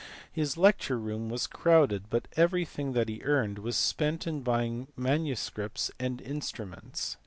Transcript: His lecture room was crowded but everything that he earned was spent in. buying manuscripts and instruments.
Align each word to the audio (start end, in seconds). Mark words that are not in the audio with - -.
His 0.31 0.57
lecture 0.57 0.97
room 0.97 1.29
was 1.29 1.45
crowded 1.45 2.05
but 2.09 2.27
everything 2.35 2.93
that 2.93 3.07
he 3.07 3.21
earned 3.21 3.59
was 3.59 3.75
spent 3.77 4.25
in. 4.25 4.41
buying 4.41 4.87
manuscripts 4.97 5.91
and 5.99 6.19
instruments. 6.21 7.17